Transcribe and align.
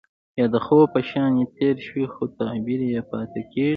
يا 0.39 0.45
د 0.53 0.55
خوب 0.65 0.85
په 0.93 0.99
شانې 1.09 1.43
تير 1.55 1.75
شي 1.87 2.03
خو 2.13 2.23
تعبير 2.39 2.81
يې 2.91 3.01
پاتې 3.11 3.41
کيږي. 3.51 3.69